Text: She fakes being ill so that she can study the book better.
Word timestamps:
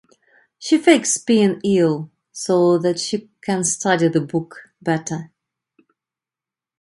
She 0.57 0.79
fakes 0.79 1.19
being 1.19 1.61
ill 1.63 2.09
so 2.31 2.79
that 2.79 2.99
she 2.99 3.29
can 3.43 3.63
study 3.63 4.07
the 4.07 4.19
book 4.21 4.73
better. 4.81 5.29